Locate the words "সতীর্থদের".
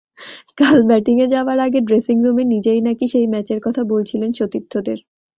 4.33-4.99